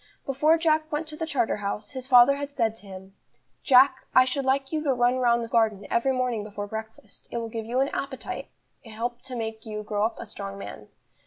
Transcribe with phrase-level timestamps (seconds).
[0.25, 3.13] Before Jack went to the Charterhouse, his father had said to him:
[3.61, 7.27] "Jack, I should like you to run round the school garden every morning before breakfast,
[7.29, 8.47] it will give you an appetite
[8.83, 10.87] and help to make you grow up a strong man."